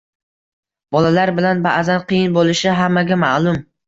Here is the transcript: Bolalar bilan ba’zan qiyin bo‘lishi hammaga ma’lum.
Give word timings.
Bolalar 0.95 1.31
bilan 1.39 1.61
ba’zan 1.65 2.01
qiyin 2.13 2.33
bo‘lishi 2.39 2.73
hammaga 2.81 3.19
ma’lum. 3.25 3.61